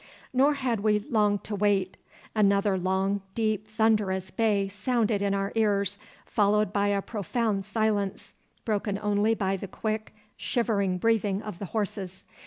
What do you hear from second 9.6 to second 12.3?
quick shivering breathing of the horses.